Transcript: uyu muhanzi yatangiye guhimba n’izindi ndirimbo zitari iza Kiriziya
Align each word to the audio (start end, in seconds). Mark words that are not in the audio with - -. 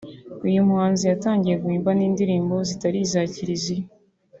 uyu 0.47 0.67
muhanzi 0.67 1.03
yatangiye 1.11 1.55
guhimba 1.61 1.89
n’izindi 1.93 2.13
ndirimbo 2.15 2.55
zitari 2.69 2.97
iza 3.05 3.21
Kiriziya 3.33 3.85